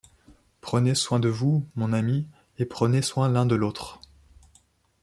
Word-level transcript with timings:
Prenez 0.61 0.95
soin 0.95 1.19
de 1.19 1.29
vous, 1.29 1.63
mon 1.75 1.93
ami 1.93 2.25
et 2.57 2.65
prenez 2.65 3.03
soin 3.03 3.29
l’un 3.29 3.45
de 3.45 3.53
l’autre. 3.53 4.01